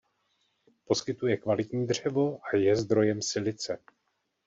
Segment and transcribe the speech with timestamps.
[0.85, 3.77] Poskytuje kvalitní dřevo a je zdrojem silice.